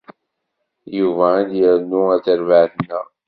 Yuba 0.97 1.25
ad 1.39 1.47
d-yernu 1.49 2.01
ar 2.13 2.19
terbeɛt-nneɣ. 2.25 3.05